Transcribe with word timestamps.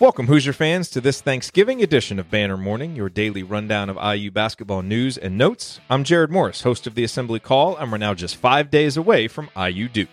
Welcome, 0.00 0.28
Hoosier 0.28 0.52
fans, 0.52 0.90
to 0.90 1.00
this 1.00 1.20
Thanksgiving 1.20 1.82
edition 1.82 2.20
of 2.20 2.30
Banner 2.30 2.56
Morning, 2.56 2.94
your 2.94 3.08
daily 3.08 3.42
rundown 3.42 3.90
of 3.90 3.96
IU 3.96 4.30
basketball 4.30 4.82
news 4.82 5.18
and 5.18 5.36
notes. 5.36 5.80
I'm 5.90 6.04
Jerod 6.04 6.30
Morris, 6.30 6.62
host 6.62 6.86
of 6.86 6.94
the 6.94 7.02
Assembly 7.02 7.40
Call, 7.40 7.76
and 7.76 7.90
we're 7.90 7.98
now 7.98 8.14
just 8.14 8.36
five 8.36 8.70
days 8.70 8.96
away 8.96 9.26
from 9.26 9.50
IU 9.56 9.88
Duke. 9.88 10.08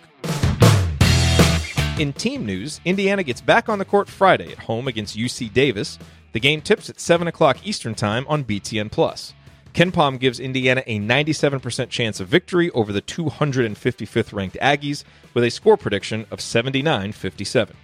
In 2.00 2.14
team 2.14 2.48
news, 2.48 2.82
Indiana 2.84 3.22
gets 3.22 3.42
back 3.42 3.70
on 3.70 3.78
the 3.78 3.86
court 3.86 4.10
Friday 4.10 4.52
at 4.52 4.58
home 4.58 4.88
against 4.88 5.16
UC 5.16 5.54
Davis. 5.54 6.00
The 6.32 6.40
game 6.40 6.62
tips 6.62 6.90
at 6.90 7.00
7 7.00 7.28
o'clock 7.28 7.60
Eastern 7.64 7.94
Time 7.94 8.26
on 8.28 8.44
BTN. 8.44 8.92
Plus. 8.92 9.36
KenPom 9.76 10.20
gives 10.20 10.40
Indiana 10.40 10.82
a 10.88 11.00
97% 11.00 11.90
chance 11.90 12.20
of 12.20 12.28
victory 12.28 12.72
over 12.72 12.92
the 12.92 13.04
255th 13.04 14.34
ranked 14.34 14.58
Aggies 14.60 15.04
with 15.36 15.44
a 15.44 15.52
score 15.52 15.78
prediction 15.78 16.26
of 16.32 16.42
79 16.42 17.12
57. 17.12 17.78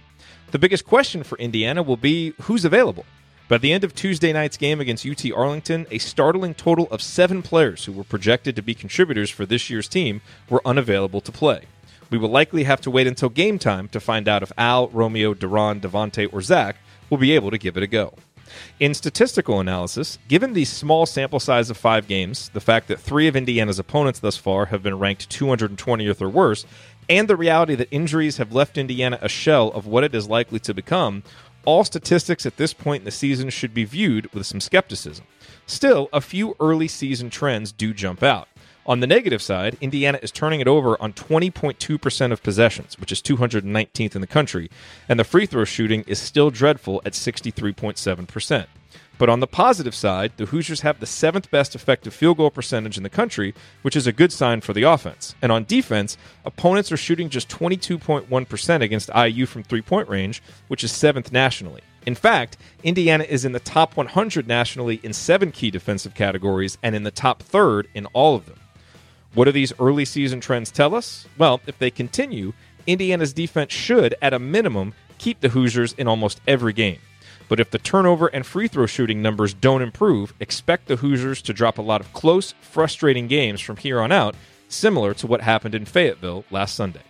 The 0.52 0.58
biggest 0.58 0.84
question 0.84 1.22
for 1.22 1.38
Indiana 1.38 1.82
will 1.82 1.96
be 1.96 2.34
who's 2.42 2.66
available. 2.66 3.06
By 3.48 3.56
the 3.56 3.72
end 3.72 3.84
of 3.84 3.94
Tuesday 3.94 4.34
night's 4.34 4.58
game 4.58 4.82
against 4.82 5.06
UT 5.06 5.24
Arlington, 5.32 5.86
a 5.90 5.96
startling 5.96 6.52
total 6.52 6.88
of 6.90 7.00
seven 7.00 7.40
players 7.40 7.86
who 7.86 7.92
were 7.92 8.04
projected 8.04 8.54
to 8.56 8.62
be 8.62 8.74
contributors 8.74 9.30
for 9.30 9.46
this 9.46 9.70
year's 9.70 9.88
team 9.88 10.20
were 10.50 10.60
unavailable 10.66 11.22
to 11.22 11.32
play. 11.32 11.64
We 12.10 12.18
will 12.18 12.28
likely 12.28 12.64
have 12.64 12.82
to 12.82 12.90
wait 12.90 13.06
until 13.06 13.30
game 13.30 13.58
time 13.58 13.88
to 13.88 13.98
find 13.98 14.28
out 14.28 14.42
if 14.42 14.52
Al, 14.58 14.88
Romeo, 14.88 15.32
De'Ron, 15.32 15.80
Devonte, 15.80 16.30
or 16.30 16.42
Zach 16.42 16.76
will 17.08 17.16
be 17.16 17.32
able 17.32 17.50
to 17.50 17.56
give 17.56 17.78
it 17.78 17.82
a 17.82 17.86
go. 17.86 18.12
In 18.78 18.92
statistical 18.92 19.58
analysis, 19.58 20.18
given 20.28 20.52
the 20.52 20.66
small 20.66 21.06
sample 21.06 21.40
size 21.40 21.70
of 21.70 21.78
five 21.78 22.06
games, 22.06 22.50
the 22.50 22.60
fact 22.60 22.88
that 22.88 23.00
three 23.00 23.26
of 23.26 23.36
Indiana's 23.36 23.78
opponents 23.78 24.18
thus 24.18 24.36
far 24.36 24.66
have 24.66 24.82
been 24.82 24.98
ranked 24.98 25.30
220th 25.30 26.20
or 26.20 26.28
worse, 26.28 26.66
and 27.12 27.28
the 27.28 27.36
reality 27.36 27.74
that 27.74 27.88
injuries 27.90 28.38
have 28.38 28.54
left 28.54 28.78
Indiana 28.78 29.18
a 29.20 29.28
shell 29.28 29.68
of 29.72 29.86
what 29.86 30.02
it 30.02 30.14
is 30.14 30.30
likely 30.30 30.58
to 30.60 30.72
become, 30.72 31.22
all 31.66 31.84
statistics 31.84 32.46
at 32.46 32.56
this 32.56 32.72
point 32.72 33.02
in 33.02 33.04
the 33.04 33.10
season 33.10 33.50
should 33.50 33.74
be 33.74 33.84
viewed 33.84 34.32
with 34.32 34.46
some 34.46 34.60
skepticism. 34.60 35.26
Still, 35.66 36.08
a 36.10 36.22
few 36.22 36.56
early 36.58 36.88
season 36.88 37.28
trends 37.28 37.70
do 37.70 37.92
jump 37.92 38.22
out. 38.22 38.48
On 38.86 39.00
the 39.00 39.06
negative 39.06 39.42
side, 39.42 39.76
Indiana 39.82 40.20
is 40.22 40.30
turning 40.30 40.60
it 40.60 40.66
over 40.66 41.00
on 41.02 41.12
20.2% 41.12 42.32
of 42.32 42.42
possessions, 42.42 42.98
which 42.98 43.12
is 43.12 43.20
219th 43.20 44.14
in 44.14 44.22
the 44.22 44.26
country, 44.26 44.70
and 45.06 45.20
the 45.20 45.24
free 45.24 45.44
throw 45.44 45.64
shooting 45.64 46.04
is 46.06 46.18
still 46.18 46.50
dreadful 46.50 47.02
at 47.04 47.12
63.7%. 47.12 48.66
But 49.22 49.30
on 49.30 49.38
the 49.38 49.46
positive 49.46 49.94
side, 49.94 50.32
the 50.36 50.46
Hoosiers 50.46 50.80
have 50.80 50.98
the 50.98 51.06
seventh 51.06 51.48
best 51.48 51.76
effective 51.76 52.12
field 52.12 52.38
goal 52.38 52.50
percentage 52.50 52.96
in 52.96 53.04
the 53.04 53.08
country, 53.08 53.54
which 53.82 53.94
is 53.94 54.08
a 54.08 54.12
good 54.12 54.32
sign 54.32 54.62
for 54.62 54.72
the 54.72 54.82
offense. 54.82 55.36
And 55.40 55.52
on 55.52 55.62
defense, 55.62 56.18
opponents 56.44 56.90
are 56.90 56.96
shooting 56.96 57.28
just 57.28 57.48
22.1% 57.48 58.82
against 58.82 59.10
IU 59.14 59.46
from 59.46 59.62
three 59.62 59.80
point 59.80 60.08
range, 60.08 60.42
which 60.66 60.82
is 60.82 60.90
seventh 60.90 61.30
nationally. 61.30 61.82
In 62.04 62.16
fact, 62.16 62.56
Indiana 62.82 63.22
is 63.22 63.44
in 63.44 63.52
the 63.52 63.60
top 63.60 63.96
100 63.96 64.48
nationally 64.48 64.98
in 65.04 65.12
seven 65.12 65.52
key 65.52 65.70
defensive 65.70 66.16
categories 66.16 66.76
and 66.82 66.96
in 66.96 67.04
the 67.04 67.12
top 67.12 67.44
third 67.44 67.86
in 67.94 68.06
all 68.06 68.34
of 68.34 68.46
them. 68.46 68.58
What 69.34 69.44
do 69.44 69.52
these 69.52 69.72
early 69.78 70.04
season 70.04 70.40
trends 70.40 70.72
tell 70.72 70.96
us? 70.96 71.28
Well, 71.38 71.60
if 71.68 71.78
they 71.78 71.92
continue, 71.92 72.54
Indiana's 72.88 73.32
defense 73.32 73.72
should, 73.72 74.16
at 74.20 74.34
a 74.34 74.40
minimum, 74.40 74.94
keep 75.18 75.38
the 75.38 75.50
Hoosiers 75.50 75.92
in 75.92 76.08
almost 76.08 76.40
every 76.48 76.72
game. 76.72 76.98
But 77.52 77.60
if 77.60 77.68
the 77.68 77.76
turnover 77.76 78.28
and 78.28 78.46
free 78.46 78.66
throw 78.66 78.86
shooting 78.86 79.20
numbers 79.20 79.52
don't 79.52 79.82
improve, 79.82 80.32
expect 80.40 80.88
the 80.88 80.96
Hoosiers 80.96 81.42
to 81.42 81.52
drop 81.52 81.76
a 81.76 81.82
lot 81.82 82.00
of 82.00 82.10
close, 82.14 82.54
frustrating 82.62 83.28
games 83.28 83.60
from 83.60 83.76
here 83.76 84.00
on 84.00 84.10
out, 84.10 84.34
similar 84.68 85.12
to 85.12 85.26
what 85.26 85.42
happened 85.42 85.74
in 85.74 85.84
Fayetteville 85.84 86.46
last 86.50 86.74
Sunday. 86.74 87.02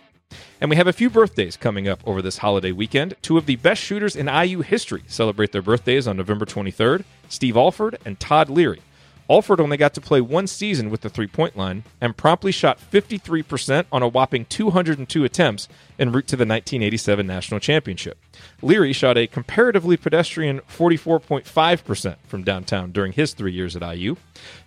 And 0.59 0.69
we 0.69 0.75
have 0.75 0.87
a 0.87 0.91
few 0.91 1.09
birthdays 1.09 1.55
coming 1.55 1.87
up 1.87 2.01
over 2.05 2.21
this 2.21 2.39
holiday 2.39 2.73
weekend. 2.73 3.15
Two 3.21 3.37
of 3.37 3.45
the 3.45 3.55
best 3.55 3.81
shooters 3.81 4.17
in 4.17 4.27
IU 4.27 4.59
history 4.59 5.03
celebrate 5.07 5.53
their 5.53 5.61
birthdays 5.61 6.09
on 6.09 6.17
November 6.17 6.45
23rd 6.45 7.05
Steve 7.29 7.55
Alford 7.55 7.97
and 8.03 8.19
Todd 8.19 8.49
Leary. 8.49 8.81
Alford 9.29 9.61
only 9.61 9.77
got 9.77 9.93
to 9.93 10.01
play 10.01 10.19
one 10.19 10.47
season 10.47 10.89
with 10.89 10.99
the 10.99 11.09
three 11.09 11.27
point 11.27 11.55
line 11.55 11.85
and 12.01 12.17
promptly 12.17 12.51
shot 12.51 12.79
53% 12.91 13.85
on 13.93 14.03
a 14.03 14.07
whopping 14.09 14.43
202 14.45 15.23
attempts 15.23 15.69
en 16.03 16.11
route 16.11 16.27
to 16.27 16.35
the 16.35 16.45
1987 16.45 17.25
National 17.25 17.59
Championship. 17.59 18.17
Leary 18.61 18.91
shot 18.91 19.17
a 19.17 19.25
comparatively 19.25 19.95
pedestrian 19.95 20.59
44.5% 20.69 22.17
from 22.27 22.43
downtown 22.43 22.91
during 22.91 23.13
his 23.13 23.33
three 23.33 23.53
years 23.53 23.75
at 23.75 23.95
IU. 23.95 24.17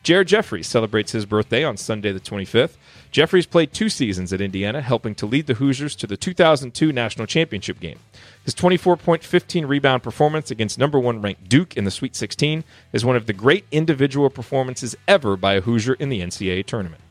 Jared 0.03 0.29
Jeffries 0.29 0.67
celebrates 0.67 1.13
his 1.13 1.27
birthday 1.27 1.63
on 1.63 1.77
Sunday, 1.77 2.11
the 2.11 2.21
25th. 2.21 2.77
Jeffries 3.11 3.47
played 3.47 3.73
two 3.73 3.91
seasons 3.91 4.33
at 4.33 4.41
Indiana, 4.41 4.81
helping 4.81 5.15
to 5.15 5.27
lead 5.27 5.47
the 5.47 5.55
Hoosiers 5.55 5.95
to 5.97 6.07
the 6.07 6.17
2002 6.17 6.91
National 6.91 7.27
Championship 7.27 7.81
game. 7.81 7.99
His 8.43 8.55
24.15 8.55 9.69
rebound 9.69 10.03
performance 10.03 10.51
against 10.51 10.79
number 10.79 10.99
one 10.99 11.21
ranked 11.21 11.49
Duke 11.49 11.77
in 11.77 11.85
the 11.85 11.91
Sweet 11.91 12.17
16 12.17 12.65
is 12.93 13.05
one 13.05 13.17
of 13.17 13.27
the 13.27 13.33
great 13.35 13.67
individual 13.71 14.31
performances 14.31 14.97
ever 15.07 15.37
by 15.37 15.55
a 15.55 15.61
Hoosier 15.61 15.95
in 15.95 16.09
the 16.09 16.21
NCAA 16.21 16.65
tournament. 16.65 17.03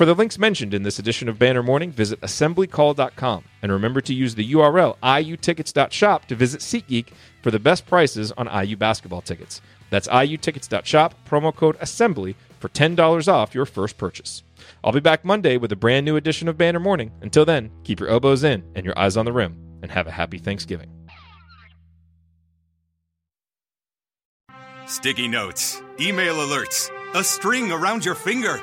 For 0.00 0.06
the 0.06 0.14
links 0.14 0.38
mentioned 0.38 0.72
in 0.72 0.82
this 0.82 0.98
edition 0.98 1.28
of 1.28 1.38
Banner 1.38 1.62
Morning, 1.62 1.92
visit 1.92 2.22
assemblycall.com 2.22 3.44
and 3.60 3.70
remember 3.70 4.00
to 4.00 4.14
use 4.14 4.34
the 4.34 4.54
URL 4.54 4.96
iutickets.shop 5.02 6.24
to 6.24 6.34
visit 6.34 6.62
SeatGeek 6.62 7.08
for 7.42 7.50
the 7.50 7.58
best 7.58 7.84
prices 7.84 8.32
on 8.32 8.48
IU 8.48 8.78
basketball 8.78 9.20
tickets. 9.20 9.60
That's 9.90 10.08
iutickets.shop, 10.08 11.28
promo 11.28 11.54
code 11.54 11.78
ASSEMBLY 11.80 12.34
for 12.60 12.70
$10 12.70 13.28
off 13.28 13.54
your 13.54 13.66
first 13.66 13.98
purchase. 13.98 14.42
I'll 14.82 14.92
be 14.92 15.00
back 15.00 15.22
Monday 15.22 15.58
with 15.58 15.70
a 15.70 15.76
brand 15.76 16.06
new 16.06 16.16
edition 16.16 16.48
of 16.48 16.56
Banner 16.56 16.80
Morning. 16.80 17.12
Until 17.20 17.44
then, 17.44 17.70
keep 17.84 18.00
your 18.00 18.08
elbows 18.08 18.42
in 18.42 18.64
and 18.74 18.86
your 18.86 18.98
eyes 18.98 19.18
on 19.18 19.26
the 19.26 19.34
rim 19.34 19.54
and 19.82 19.90
have 19.90 20.06
a 20.06 20.12
happy 20.12 20.38
Thanksgiving. 20.38 20.88
Sticky 24.86 25.28
notes, 25.28 25.82
email 26.00 26.36
alerts, 26.36 26.90
a 27.14 27.22
string 27.22 27.70
around 27.70 28.02
your 28.02 28.14
finger. 28.14 28.62